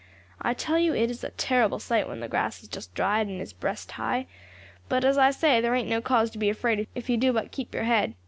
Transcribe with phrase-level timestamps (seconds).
[0.41, 3.39] I tell you it is a terrible sight when the grass has just dried, and
[3.39, 4.25] is breast high;
[4.89, 7.51] but, as I say, there ain't no cause to be afraid if you do but
[7.51, 8.15] keep your head.